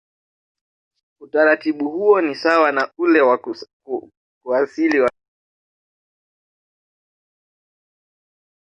[1.21, 3.37] Utaratibu huo ni sawa na ule wa
[4.43, 5.09] kuasili watoto kisheria